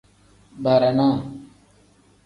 Barana. 0.63 1.09